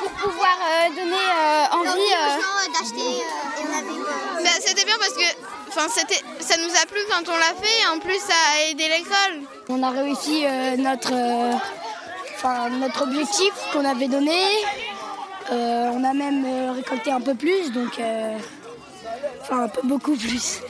pour 0.00 0.10
pouvoir 0.12 0.56
euh, 0.60 0.88
donner 0.90 1.26
envie 1.72 2.72
d'acheter. 2.72 3.22
Bah, 4.42 4.50
c'était 4.64 4.84
bien 4.84 4.96
parce 4.98 5.12
que 5.14 5.24
enfin, 5.68 5.86
c'était, 5.94 6.22
ça 6.40 6.56
nous 6.58 6.70
a 6.74 6.86
plu 6.86 7.00
quand 7.10 7.28
on 7.32 7.36
l'a 7.36 7.54
fait 7.60 7.82
et 7.82 7.86
en 7.88 7.98
plus 7.98 8.18
ça 8.18 8.34
a 8.56 8.70
aidé 8.70 8.88
l'école. 8.88 9.42
On 9.68 9.82
a 9.82 9.90
réussi 9.90 10.44
euh, 10.46 10.76
notre, 10.76 11.12
euh, 11.12 11.52
enfin, 12.36 12.68
notre 12.70 13.02
objectif 13.02 13.52
qu'on 13.72 13.84
avait 13.84 14.08
donné. 14.08 14.42
Euh, 15.52 15.90
on 15.92 16.02
a 16.04 16.12
même 16.12 16.44
euh, 16.44 16.72
récolté 16.72 17.10
un 17.12 17.20
peu 17.20 17.34
plus, 17.34 17.70
donc 17.72 17.98
euh, 18.00 18.36
enfin 19.46 19.64
un 19.64 19.68
peu 19.68 19.86
beaucoup 19.86 20.16
plus. 20.16 20.60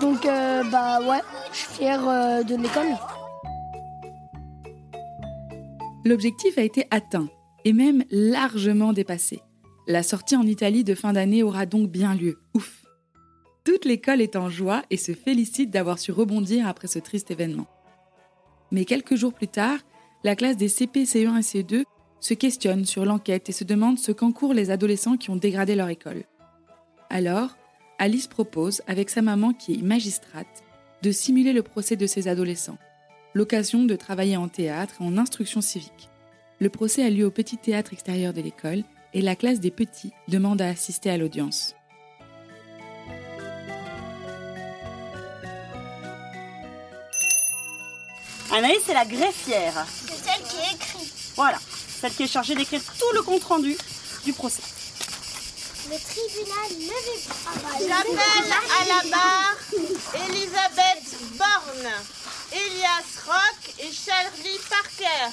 Donc 0.00 0.26
euh, 0.26 0.62
bah 0.64 1.00
ouais, 1.00 1.20
je 1.52 1.56
suis 1.56 1.68
fière 1.68 2.08
euh, 2.08 2.42
de 2.42 2.56
l'école. 2.56 2.96
L'objectif 6.04 6.56
a 6.58 6.62
été 6.62 6.86
atteint, 6.90 7.28
et 7.64 7.72
même 7.72 8.04
largement 8.10 8.92
dépassé. 8.92 9.40
La 9.86 10.02
sortie 10.02 10.36
en 10.36 10.46
Italie 10.46 10.84
de 10.84 10.94
fin 10.94 11.12
d'année 11.12 11.42
aura 11.42 11.66
donc 11.66 11.90
bien 11.90 12.14
lieu. 12.14 12.38
Ouf 12.54 12.84
Toute 13.64 13.84
l'école 13.84 14.20
est 14.20 14.36
en 14.36 14.48
joie 14.48 14.82
et 14.90 14.96
se 14.96 15.12
félicite 15.12 15.70
d'avoir 15.70 15.98
su 15.98 16.12
rebondir 16.12 16.66
après 16.68 16.88
ce 16.88 16.98
triste 16.98 17.30
événement. 17.30 17.66
Mais 18.70 18.84
quelques 18.84 19.16
jours 19.16 19.32
plus 19.32 19.48
tard, 19.48 19.78
la 20.24 20.36
classe 20.36 20.56
des 20.56 20.68
CP, 20.68 21.04
CE1 21.04 21.38
et 21.38 21.62
CE2 21.62 21.84
se 22.20 22.34
questionne 22.34 22.84
sur 22.84 23.04
l'enquête 23.04 23.48
et 23.48 23.52
se 23.52 23.64
demande 23.64 23.98
ce 23.98 24.12
qu'encourent 24.12 24.54
les 24.54 24.70
adolescents 24.70 25.16
qui 25.16 25.30
ont 25.30 25.36
dégradé 25.36 25.74
leur 25.74 25.88
école. 25.88 26.24
Alors, 27.08 27.56
Alice 27.98 28.26
propose, 28.26 28.82
avec 28.86 29.10
sa 29.10 29.22
maman 29.22 29.52
qui 29.52 29.74
est 29.74 29.82
magistrate, 29.82 30.64
de 31.02 31.12
simuler 31.12 31.52
le 31.52 31.62
procès 31.62 31.96
de 31.96 32.06
ces 32.06 32.28
adolescents 32.28 32.78
l'occasion 33.34 33.84
de 33.84 33.96
travailler 33.96 34.36
en 34.36 34.48
théâtre 34.48 34.94
et 35.00 35.04
en 35.04 35.18
instruction 35.18 35.60
civique. 35.60 36.08
Le 36.58 36.70
procès 36.70 37.04
a 37.04 37.10
lieu 37.10 37.24
au 37.26 37.30
petit 37.30 37.56
théâtre 37.56 37.92
extérieur 37.92 38.32
de 38.32 38.40
l'école 38.40 38.82
et 39.14 39.22
la 39.22 39.36
classe 39.36 39.60
des 39.60 39.70
petits 39.70 40.12
demande 40.26 40.60
à 40.60 40.68
assister 40.68 41.10
à 41.10 41.16
l'audience. 41.16 41.74
Anaïs, 48.50 48.80
c'est 48.84 48.94
la 48.94 49.04
greffière. 49.04 49.86
C'est 49.86 50.14
celle 50.14 50.42
qui 50.48 50.56
est 50.56 50.74
écrite. 50.74 51.32
Voilà, 51.36 51.58
celle 52.00 52.12
qui 52.12 52.24
est 52.24 52.26
chargée 52.26 52.54
d'écrire 52.54 52.82
tout 52.82 53.14
le 53.14 53.22
compte-rendu 53.22 53.76
du 54.24 54.32
procès. 54.32 54.62
Le 55.90 55.96
tribunal 55.98 56.70
levé. 56.70 57.16
J'appelle 57.88 58.52
à 58.52 58.84
la 58.88 59.10
barre 59.10 59.56
Elisabeth 60.28 61.16
Borne, 61.38 61.90
Elias 62.52 63.24
Rock 63.26 63.74
et 63.78 63.90
Charlie 63.90 64.58
Parker. 64.68 65.32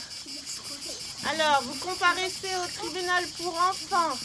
Alors, 1.29 1.61
vous 1.63 1.77
comparaissez 1.79 2.55
au 2.63 2.79
tribunal 2.79 3.25
pour 3.37 3.53
enfants 3.53 4.17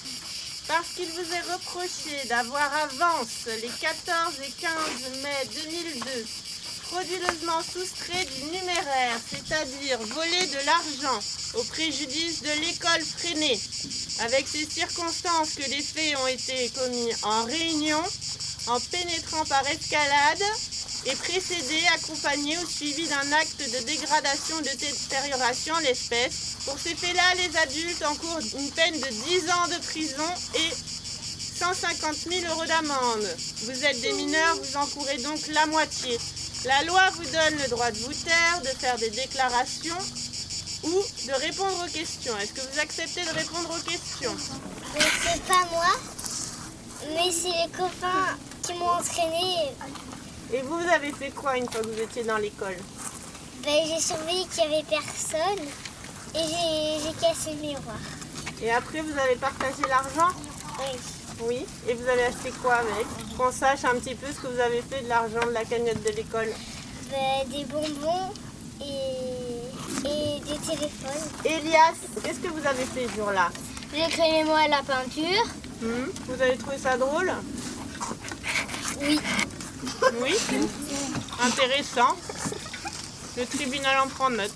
parce 0.69 0.89
qu'il 0.95 1.09
vous 1.09 1.35
est 1.35 1.53
reproché 1.53 2.29
d'avoir 2.29 2.71
avance 2.77 3.47
les 3.61 3.71
14 3.81 4.35
et 4.47 4.53
15 4.53 5.23
mai 5.23 5.49
2002 5.65 6.27
frauduleusement 6.91 7.63
soustrait 7.63 8.25
du 8.25 8.45
numéraire, 8.47 9.17
c'est-à-dire 9.31 9.99
volé 10.01 10.47
de 10.49 10.67
l'argent 10.67 11.21
au 11.55 11.63
préjudice 11.65 12.43
de 12.43 12.51
l'école 12.61 13.03
freinée, 13.17 13.61
avec 14.21 14.49
ces 14.49 14.69
circonstances 14.69 15.55
que 15.55 15.71
les 15.71 15.83
faits 15.83 16.17
ont 16.19 16.27
été 16.27 16.69
commis 16.71 17.11
en 17.23 17.45
réunion, 17.45 18.03
en 18.67 18.81
pénétrant 18.81 19.45
par 19.45 19.65
escalade 19.69 20.43
et 21.07 21.15
précédé, 21.15 21.79
accompagné 21.95 22.59
ou 22.59 22.69
suivi 22.69 23.07
d'un 23.07 23.33
acte 23.33 23.61
de 23.61 23.87
dégradation, 23.87 24.59
de 24.59 24.77
détérioration, 24.77 25.79
l'espèce. 25.85 26.57
Pour 26.65 26.79
ces 26.79 26.97
faits-là, 26.97 27.35
les 27.37 27.57
adultes 27.57 28.05
encourent 28.05 28.41
une 28.59 28.71
peine 28.73 28.99
de 28.99 29.09
10 29.29 29.51
ans 29.51 29.69
de 29.69 29.79
prison 29.87 30.31
et 30.57 30.75
150 31.57 32.17
000 32.29 32.53
euros 32.53 32.67
d'amende. 32.67 33.37
Vous 33.63 33.85
êtes 33.85 34.01
des 34.01 34.13
mineurs, 34.13 34.57
vous 34.57 34.77
encourez 34.77 35.19
donc 35.19 35.39
la 35.49 35.67
moitié. 35.67 36.19
La 36.67 36.85
loi 36.85 37.01
vous 37.15 37.25
donne 37.25 37.57
le 37.63 37.69
droit 37.71 37.91
de 37.91 37.99
vous 37.99 38.13
taire, 38.13 38.61
de 38.61 38.67
faire 38.67 38.97
des 38.99 39.09
déclarations 39.09 39.97
ou 40.85 40.91
de 40.91 41.33
répondre 41.41 41.85
aux 41.85 41.91
questions. 41.91 42.37
Est-ce 42.39 42.53
que 42.53 42.61
vous 42.61 42.79
acceptez 42.79 43.25
de 43.25 43.31
répondre 43.31 43.71
aux 43.71 43.91
questions? 43.91 44.37
C'est 45.23 45.43
pas 45.45 45.65
moi, 45.73 45.89
mais 47.15 47.33
c'est 47.33 47.49
les 47.49 47.71
copains 47.73 48.37
qui 48.63 48.75
m'ont 48.75 48.91
entraîné. 48.91 49.73
Et 50.53 50.61
vous, 50.63 50.81
vous 50.81 50.89
avez 50.89 51.13
fait 51.13 51.31
quoi 51.31 51.57
une 51.57 51.69
fois 51.71 51.81
que 51.81 51.89
vous 51.89 52.01
étiez 52.01 52.25
dans 52.25 52.37
l'école? 52.37 52.77
Ben, 53.65 53.87
j'ai 53.87 54.01
surveillé 54.01 54.47
qu'il 54.49 54.69
n'y 54.69 54.75
avait 54.75 54.85
personne 54.85 55.67
et 56.35 56.47
j'ai 56.47 57.05
j'ai 57.05 57.15
cassé 57.15 57.53
le 57.53 57.57
miroir. 57.57 57.97
Et 58.63 58.71
après, 58.71 59.01
vous 59.01 59.19
avez 59.19 59.37
partagé 59.37 59.83
l'argent? 59.89 60.35
Oui. 60.79 60.99
Oui. 61.43 61.67
Et 61.89 61.95
vous 61.95 62.09
avez 62.09 62.25
acheté 62.25 62.51
quoi 62.63 62.75
avec 62.77 63.07
Qu'on 63.37 63.51
sache 63.53 63.85
un 63.85 63.95
petit 63.99 64.15
peu 64.15 64.27
ce 64.33 64.41
que 64.41 64.47
vous 64.49 64.61
avez 64.61 64.83
fait 64.83 65.03
de 65.03 65.09
l'argent 65.09 65.47
de 65.47 65.53
la 65.53 65.65
cagnotte 65.65 66.03
de 66.03 66.11
l'école. 66.11 66.49
Ben, 67.11 67.49
des 67.51 67.65
bonbons 67.65 68.33
et, 68.81 70.07
et 70.09 70.41
des 70.41 70.59
téléphones. 70.59 71.31
Elias, 71.45 71.95
qu'est-ce 72.23 72.41
que 72.41 72.49
vous 72.49 72.67
avez 72.67 72.85
fait 72.85 73.07
ce 73.09 73.17
jour-là 73.17 73.51
J'ai 73.95 74.33
les 74.33 74.45
mots 74.45 74.55
à 74.55 74.69
la 74.69 74.83
peinture. 74.83 75.45
Hmm 75.81 76.11
Vous 76.29 76.43
avez 76.43 76.57
trouvé 76.57 76.77
ça 76.79 76.97
drôle 76.99 77.33
Oui. 79.01 79.19
Oui 80.21 80.35
Intéressant. 81.43 82.17
Le 83.37 83.47
tribunal 83.47 84.01
en 84.05 84.09
prend 84.09 84.29
note. 84.31 84.53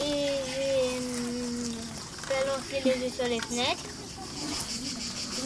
Et 0.00 0.04
j'ai 0.04 0.96
hum, 0.96 1.74
balancé 2.28 2.80
les 2.84 3.04
yeux 3.04 3.12
sur 3.14 3.26
les 3.26 3.40
fenêtres. 3.40 3.84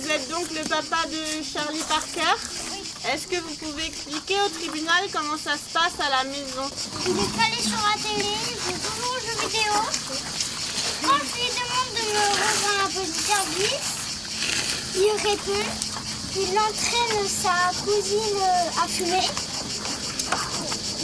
Vous 0.06 0.12
êtes 0.12 0.30
donc 0.30 0.46
le 0.54 0.62
papa 0.68 1.02
de 1.10 1.42
Charlie 1.42 1.82
Parker 1.88 2.38
Est-ce 3.12 3.26
que 3.26 3.40
vous 3.40 3.54
pouvez 3.56 3.86
expliquer 3.86 4.36
au 4.40 4.48
tribunal 4.48 5.02
comment 5.12 5.36
ça 5.36 5.54
se 5.54 5.72
passe 5.75 5.98
à 5.98 6.08
la 6.08 6.22
maison 6.30 6.70
Il 7.08 7.10
est 7.10 7.34
allé 7.42 7.60
sur 7.60 7.75
la 7.75 8.00
télé, 8.00 8.30
il 8.46 8.54
joue 8.54 8.78
toujours 8.86 9.10
aux 9.10 9.20
jeux 9.20 9.48
vidéo. 9.48 9.72
Quand 11.02 11.18
je 11.18 11.34
lui 11.34 11.50
demande 11.58 11.90
de 11.90 12.04
me 12.14 12.22
rejoindre 12.38 12.86
un 12.86 12.90
petit 13.02 13.18
service, 13.18 13.90
il 14.94 15.10
répond. 15.28 15.66
Il 16.36 16.56
entraîne 16.56 17.26
sa 17.26 17.72
cousine 17.82 18.46
à 18.80 18.86
fumer. 18.86 19.26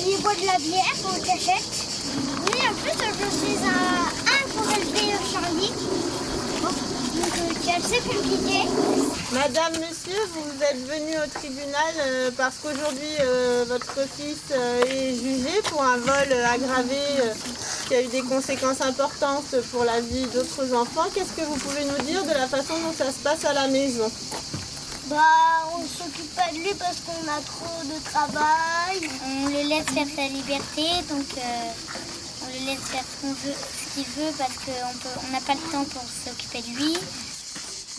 il 0.07 0.23
boit 0.23 0.35
de 0.37 0.47
la 0.47 0.59
bière 0.59 0.95
qu'on 1.03 1.19
cachette. 1.19 1.75
Oui, 2.53 2.61
en 2.69 2.75
plus, 2.75 2.97
je 3.19 3.37
suis 3.37 3.59
un, 3.67 4.07
un 4.31 4.49
pour 4.55 4.71
élever 4.71 5.19
Charlie. 5.33 6.22
Madame, 9.33 9.73
monsieur, 9.81 10.19
vous 10.35 10.63
êtes 10.63 10.87
venu 10.87 11.17
au 11.17 11.27
tribunal 11.39 11.95
euh, 12.01 12.31
parce 12.37 12.57
qu'aujourd'hui 12.63 13.15
euh, 13.21 13.65
votre 13.67 14.07
fils 14.17 14.39
euh, 14.51 14.83
est 14.85 15.15
jugé 15.15 15.63
pour 15.71 15.83
un 15.83 15.97
vol 15.97 16.33
aggravé 16.53 16.97
qui 17.89 17.95
a 17.95 18.03
eu 18.03 18.09
des 18.09 18.23
conséquences 18.23 18.83
importantes 18.83 19.55
pour 19.73 19.85
la 19.85 20.01
vie 20.01 20.27
d'autres 20.35 20.75
enfants. 20.75 21.09
Qu'est-ce 21.15 21.33
que 21.33 21.47
vous 21.47 21.57
pouvez 21.57 21.85
nous 21.85 22.05
dire 22.05 22.23
de 22.25 22.33
la 22.33 22.47
façon 22.47 22.75
dont 22.81 22.93
ça 22.93 23.11
se 23.11 23.19
passe 23.19 23.45
à 23.45 23.55
la 23.55 23.69
maison? 23.69 24.11
Bah, 25.07 25.17
on 25.75 25.87
s'occupe 25.87 26.35
pas 26.37 26.51
de 26.53 26.59
lui 26.59 26.75
parce 26.79 26.99
qu'on 27.01 27.29
a 27.29 27.41
trop 27.41 27.83
de 27.85 27.99
travail. 28.05 29.09
On 29.27 29.49
le 29.49 29.69
laisse 29.69 29.87
faire 29.87 30.07
sa 30.15 30.29
liberté, 30.29 30.85
donc 31.09 31.27
on 32.43 32.47
le 32.47 32.67
laisse 32.67 32.81
faire 32.81 33.03
ce 33.03 33.23
qu'on 33.23 33.33
veut, 33.33 33.57
qu'il 33.95 34.05
veut 34.05 34.33
parce 34.39 34.55
qu'on 34.55 35.27
on 35.27 35.33
n'a 35.33 35.41
pas 35.41 35.55
le 35.55 35.73
temps 35.73 35.85
pour 35.85 36.03
s'occuper 36.03 36.63
de 36.63 36.77
lui. 36.77 36.97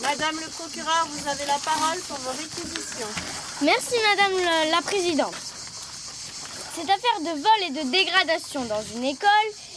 Madame 0.00 0.36
le 0.40 0.48
procureur, 0.48 1.06
vous 1.10 1.28
avez 1.28 1.46
la 1.46 1.58
parole 1.58 1.98
pour 2.08 2.18
vos 2.18 2.30
réquisitions. 2.30 3.06
Merci 3.62 3.94
Madame 4.10 4.44
la, 4.44 4.64
la 4.76 4.82
Présidente. 4.82 5.34
Cette 6.74 6.90
affaire 6.90 7.20
de 7.20 7.40
vol 7.40 7.62
et 7.68 7.84
de 7.84 7.90
dégradation 7.90 8.64
dans 8.64 8.82
une 8.96 9.04
école 9.04 9.28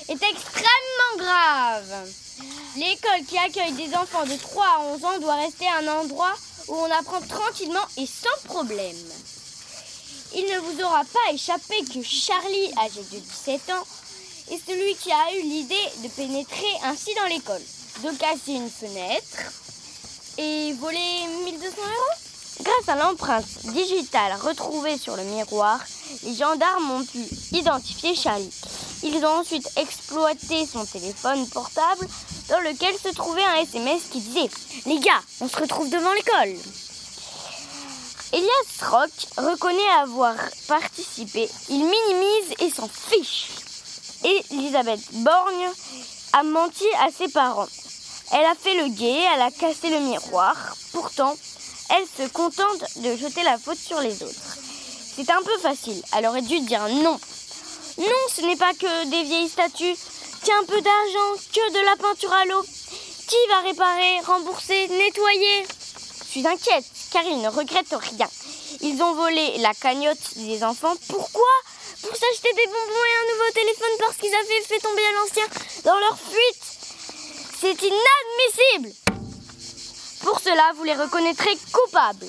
est 0.10 0.24
extrêmement 0.24 1.18
grave. 1.18 2.10
L'école 2.76 3.26
qui 3.28 3.38
accueille 3.38 3.74
des 3.74 3.96
enfants 3.96 4.26
de 4.26 4.36
3 4.36 4.66
à 4.66 4.80
11 4.96 5.06
ans 5.06 5.20
doit 5.20 5.36
rester 5.36 5.68
un 5.70 5.88
endroit 5.88 6.34
où 6.68 6.76
on 6.76 6.92
apprend 6.92 7.22
tranquillement 7.22 7.86
et 7.98 8.08
sans 8.08 8.48
problème. 8.48 8.98
Il 10.36 10.46
ne 10.46 10.60
vous 10.60 10.84
aura 10.84 11.04
pas 11.06 11.34
échappé 11.34 11.76
que 11.86 12.02
Charlie, 12.04 12.72
âgé 12.78 13.02
de 13.12 13.20
17 13.20 13.70
ans, 13.72 13.88
est 14.52 14.62
celui 14.66 14.96
qui 14.96 15.12
a 15.12 15.36
eu 15.36 15.42
l'idée 15.42 15.90
de 16.04 16.08
pénétrer 16.10 16.68
ainsi 16.84 17.14
dans 17.16 17.26
l'école, 17.26 17.62
de 18.04 18.18
casser 18.18 18.54
une 18.54 18.70
fenêtre 18.70 19.52
et 20.38 20.74
voler 20.74 21.26
1200 21.46 21.76
euros. 21.78 22.64
Grâce 22.64 22.90
à 22.90 22.96
l'empreinte 22.96 23.46
digitale 23.66 24.34
retrouvée 24.42 24.98
sur 24.98 25.16
le 25.16 25.24
miroir, 25.24 25.80
les 26.24 26.34
gendarmes 26.34 26.92
ont 26.92 27.06
pu 27.06 27.24
identifier 27.52 28.16
Charlie. 28.16 28.54
Ils 29.04 29.24
ont 29.26 29.40
ensuite 29.40 29.70
exploité 29.78 30.66
son 30.66 30.86
téléphone 30.86 31.48
portable 31.50 32.08
dans 32.50 32.60
lequel 32.62 32.96
se 32.98 33.14
trouvait 33.14 33.44
un 33.44 33.62
SMS 33.62 34.04
qui 34.12 34.22
disait 34.22 34.50
Les 34.86 35.00
gars, 35.00 35.22
on 35.42 35.48
se 35.48 35.58
retrouve 35.58 35.90
devant 35.90 36.14
l'école. 36.14 36.56
Elias 38.34 38.90
Rock 38.90 39.12
reconnaît 39.38 40.02
avoir 40.02 40.36
participé. 40.68 41.48
Il 41.70 41.80
minimise 41.80 42.56
et 42.60 42.70
s'en 42.70 42.88
fiche. 42.88 43.67
Elisabeth 44.28 45.00
Borgne 45.14 45.70
a 46.34 46.44
menti 46.44 46.86
à 47.00 47.10
ses 47.12 47.30
parents. 47.30 47.68
Elle 48.32 48.46
a 48.46 48.56
fait 48.56 48.76
le 48.76 48.90
guet, 48.90 49.24
elle 49.34 49.42
a 49.42 49.52
cassé 49.52 49.90
le 49.90 50.00
miroir. 50.00 50.56
Pourtant, 50.92 51.36
elle 51.90 52.06
se 52.06 52.30
contente 52.32 52.84
de 52.98 53.16
jeter 53.16 53.44
la 53.44 53.58
faute 53.58 53.78
sur 53.78 54.00
les 54.02 54.22
autres. 54.22 54.58
C'est 55.16 55.30
un 55.30 55.42
peu 55.42 55.58
facile. 55.60 56.02
Elle 56.16 56.26
aurait 56.26 56.42
dû 56.42 56.60
dire 56.62 56.88
non. 56.90 57.20
Non, 57.98 58.24
ce 58.36 58.42
n'est 58.42 58.58
pas 58.58 58.74
que 58.74 59.06
des 59.10 59.24
vieilles 59.24 59.50
statues. 59.50 59.96
Tiens, 60.44 60.60
un 60.62 60.66
peu 60.66 60.82
d'argent, 60.82 61.42
que 61.54 61.74
de 61.74 61.86
la 61.86 61.96
peinture 61.96 62.34
à 62.34 62.46
l'eau. 62.46 62.64
Qui 63.28 63.36
va 63.50 63.62
réparer, 63.62 64.20
rembourser, 64.26 64.88
nettoyer? 64.90 65.66
Je 66.26 66.30
suis 66.30 66.48
inquiète, 66.48 66.86
car 67.12 67.24
ils 67.24 67.42
ne 67.42 67.50
regrettent 67.50 67.96
rien. 67.96 68.30
Ils 68.82 69.02
ont 69.02 69.16
volé 69.16 69.58
la 69.60 69.74
cagnotte 69.74 70.36
des 70.36 70.64
enfants. 70.64 70.94
Pourquoi 71.08 71.42
Pour 72.08 72.16
s'acheter 72.16 72.54
des 72.54 72.68
bonbons 72.68 73.06
et 73.06 73.18
un 73.20 73.34
nouveau 73.34 73.52
téléphone 73.54 73.98
parce 74.00 74.16
qu'ils 74.16 74.34
avaient 74.34 74.62
fait 74.62 74.80
tomber 74.80 75.02
l'ancien 75.16 75.44
dans 75.84 76.00
leur 76.00 76.18
fuite. 76.18 76.64
C'est 77.60 77.82
inadmissible 77.84 78.96
Pour 80.22 80.40
cela, 80.40 80.72
vous 80.78 80.86
les 80.86 80.94
reconnaîtrez 80.94 81.58
coupables. 81.74 82.28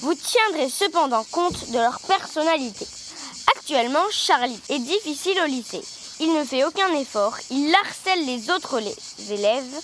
Vous 0.00 0.14
tiendrez 0.14 0.70
cependant 0.70 1.24
compte 1.30 1.70
de 1.72 1.78
leur 1.78 2.00
personnalité. 2.00 2.86
Actuellement, 3.54 4.04
Charlie 4.10 4.60
est 4.70 4.78
difficile 4.78 5.38
au 5.42 5.46
lycée. 5.46 5.84
Il 6.20 6.32
ne 6.32 6.44
fait 6.44 6.64
aucun 6.64 6.94
effort, 6.94 7.36
il 7.50 7.74
harcèle 7.74 8.24
les 8.24 8.48
autres 8.50 8.80
élèves. 9.30 9.80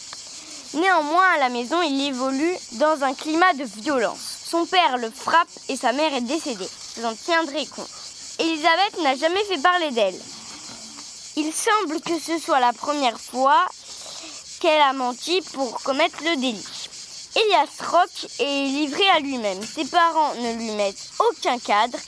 Néanmoins, 0.73 1.29
à 1.35 1.39
la 1.39 1.51
maison, 1.51 1.83
il 1.83 2.01
évolue 2.07 2.57
dans 2.73 3.03
un 3.03 3.13
climat 3.13 3.53
de 3.53 3.65
violence. 3.65 4.39
Son 4.47 4.65
père 4.65 4.97
le 4.97 5.11
frappe 5.11 5.49
et 5.69 5.77
sa 5.77 5.93
mère 5.93 6.15
est 6.15 6.23
décédée. 6.23 6.69
Vous 6.97 7.05
en 7.05 7.15
tiendrez 7.15 7.67
compte. 7.67 7.98
Elisabeth 8.39 9.03
n'a 9.03 9.17
jamais 9.17 9.45
fait 9.45 9.59
parler 9.59 9.91
d'elle. 9.91 10.21
Il 11.37 11.53
semble 11.53 12.01
que 12.01 12.19
ce 12.19 12.39
soit 12.39 12.61
la 12.61 12.73
première 12.73 13.21
fois 13.21 13.65
qu'elle 14.61 14.81
a 14.81 14.93
menti 14.93 15.41
pour 15.53 15.81
commettre 15.83 16.19
le 16.25 16.37
délit. 16.37 16.67
Elias 17.37 17.91
Rock 17.91 18.11
est 18.41 18.67
livré 18.67 19.09
à 19.11 19.21
lui-même. 19.21 19.61
Ses 19.63 19.85
parents 19.85 20.35
ne 20.35 20.55
lui 20.55 20.71
mettent 20.73 21.11
aucun 21.21 21.59
cadre. 21.59 21.99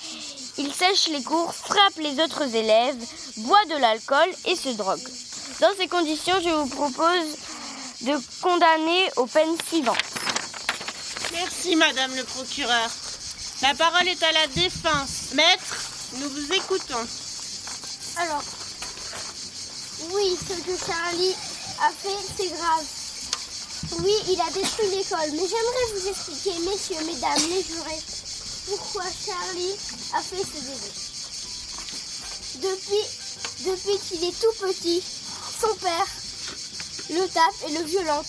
Il 0.59 0.73
sèche 0.73 1.09
les 1.09 1.23
cours, 1.23 1.55
frappe 1.55 1.97
les 1.99 2.21
autres 2.21 2.55
élèves, 2.55 2.97
boit 3.39 3.65
de 3.67 3.77
l'alcool 3.77 4.29
et 4.47 4.57
se 4.57 4.71
drogue. 4.71 5.01
Dans 5.61 5.75
ces 5.79 5.89
conditions, 5.89 6.41
je 6.43 6.49
vous 6.49 6.69
propose 6.69 7.37
de 8.03 8.19
condamner 8.41 9.11
aux 9.17 9.27
peines 9.27 9.57
suivantes. 9.69 9.97
Merci, 11.33 11.77
Madame 11.77 12.15
le 12.17 12.25
procureur. 12.25 12.91
La 13.63 13.75
parole 13.75 14.09
est 14.09 14.23
à 14.23 14.33
la 14.33 14.47
défense. 14.49 15.35
Maître, 15.35 15.90
nous 16.15 16.29
vous 16.29 16.53
écoutons. 16.53 17.07
Alors, 18.17 18.43
oui, 20.13 20.37
ce 20.37 20.55
que 20.55 20.77
Charlie 20.87 21.35
a 21.81 21.91
fait, 21.91 22.21
c'est 22.37 22.49
grave. 22.49 22.85
Oui, 24.03 24.13
il 24.29 24.41
a 24.41 24.51
détruit 24.51 24.91
l'école, 24.91 25.31
mais 25.33 25.49
j'aimerais 25.49 25.87
vous 25.95 26.09
expliquer, 26.09 26.59
messieurs, 26.61 27.05
mesdames, 27.07 27.49
les 27.49 27.63
jurés, 27.63 28.03
pourquoi 28.69 29.05
Charlie 29.25 29.75
a 30.15 30.23
fait 30.23 30.45
ce 30.45 30.61
délit. 30.63 30.97
Depuis, 32.63 33.07
depuis 33.65 33.99
qu'il 34.09 34.25
est 34.25 34.41
tout 34.41 34.55
petit, 34.61 35.03
son 35.61 35.75
père 35.77 36.07
le 37.11 37.27
tape 37.29 37.55
et 37.69 37.73
le 37.73 37.85
violente. 37.85 38.27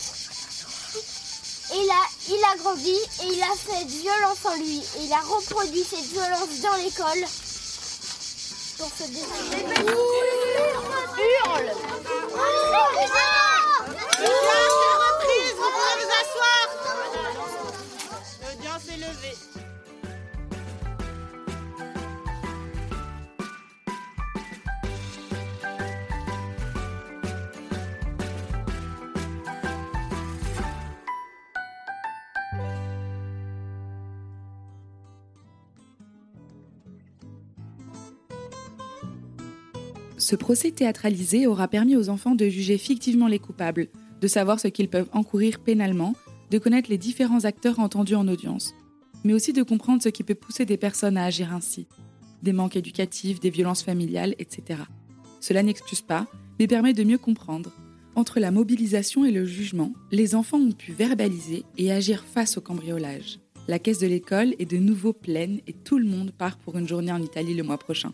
Et 1.73 1.85
là, 1.85 2.01
il 2.27 2.43
a 2.43 2.57
grandi 2.57 2.89
et 2.89 3.33
il 3.33 3.41
a 3.41 3.55
fait 3.55 3.85
violence 3.85 4.39
en 4.45 4.55
lui. 4.55 4.79
Et 4.79 5.05
il 5.05 5.13
a 5.13 5.21
reproduit 5.21 5.85
cette 5.89 6.05
violence 6.05 6.59
dans 6.61 6.75
l'école. 6.83 7.25
Pour 8.81 8.89
se. 8.89 9.03
Hurle 9.03 9.21
L'audience 14.17 14.77
est 14.81 14.97
reprise, 15.05 15.53
vous 15.55 15.71
pouvez 15.71 15.95
vous 15.99 16.09
asseoir. 16.21 16.65
L'audience 18.41 18.85
est 18.89 18.97
levée. 18.97 19.37
Ce 40.21 40.35
procès 40.35 40.69
théâtralisé 40.69 41.47
aura 41.47 41.67
permis 41.67 41.95
aux 41.95 42.09
enfants 42.09 42.35
de 42.35 42.47
juger 42.47 42.77
fictivement 42.77 43.25
les 43.25 43.39
coupables, 43.39 43.87
de 44.21 44.27
savoir 44.27 44.59
ce 44.59 44.67
qu'ils 44.67 44.87
peuvent 44.87 45.09
encourir 45.13 45.59
pénalement, 45.59 46.13
de 46.51 46.59
connaître 46.59 46.91
les 46.91 46.99
différents 46.99 47.45
acteurs 47.45 47.79
entendus 47.79 48.13
en 48.13 48.27
audience, 48.27 48.75
mais 49.23 49.33
aussi 49.33 49.51
de 49.51 49.63
comprendre 49.63 50.03
ce 50.03 50.09
qui 50.09 50.21
peut 50.21 50.35
pousser 50.35 50.63
des 50.63 50.77
personnes 50.77 51.17
à 51.17 51.25
agir 51.25 51.51
ainsi, 51.51 51.87
des 52.43 52.53
manques 52.53 52.75
éducatifs, 52.75 53.39
des 53.39 53.49
violences 53.49 53.81
familiales, 53.81 54.35
etc. 54.37 54.81
Cela 55.39 55.63
n'excuse 55.63 56.01
pas, 56.01 56.27
mais 56.59 56.67
permet 56.67 56.93
de 56.93 57.03
mieux 57.03 57.17
comprendre. 57.17 57.71
Entre 58.13 58.39
la 58.39 58.51
mobilisation 58.51 59.25
et 59.25 59.31
le 59.31 59.45
jugement, 59.45 59.91
les 60.11 60.35
enfants 60.35 60.59
ont 60.59 60.71
pu 60.71 60.91
verbaliser 60.91 61.63
et 61.79 61.91
agir 61.91 62.25
face 62.31 62.59
au 62.59 62.61
cambriolage. 62.61 63.39
La 63.67 63.79
caisse 63.79 63.97
de 63.97 64.07
l'école 64.07 64.53
est 64.59 64.69
de 64.69 64.77
nouveau 64.77 65.13
pleine 65.13 65.61
et 65.65 65.73
tout 65.73 65.97
le 65.97 66.05
monde 66.05 66.29
part 66.29 66.59
pour 66.59 66.77
une 66.77 66.87
journée 66.87 67.11
en 67.11 67.23
Italie 67.23 67.55
le 67.55 67.63
mois 67.63 67.79
prochain. 67.79 68.13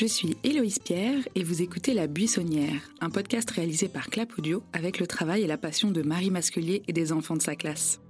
Je 0.00 0.06
suis 0.06 0.34
Héloïse 0.44 0.78
Pierre 0.78 1.28
et 1.34 1.44
vous 1.44 1.60
écoutez 1.60 1.92
La 1.92 2.06
Buissonnière, 2.06 2.80
un 3.02 3.10
podcast 3.10 3.50
réalisé 3.50 3.86
par 3.86 4.08
Clap 4.08 4.30
Audio 4.38 4.62
avec 4.72 4.98
le 4.98 5.06
travail 5.06 5.42
et 5.42 5.46
la 5.46 5.58
passion 5.58 5.90
de 5.90 6.00
Marie 6.00 6.30
Masculier 6.30 6.82
et 6.88 6.94
des 6.94 7.12
enfants 7.12 7.36
de 7.36 7.42
sa 7.42 7.54
classe. 7.54 8.00